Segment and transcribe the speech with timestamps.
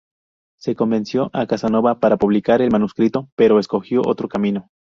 [0.59, 4.67] Se convenció a Casanova para publicar el manuscrito, pero escogió otro camino.